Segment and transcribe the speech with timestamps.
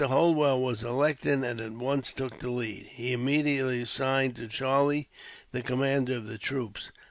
[0.03, 2.87] Holwell was elected, and at once took the lead.
[2.87, 5.09] He immediately assigned to Charlie
[5.51, 6.89] the command of the troops.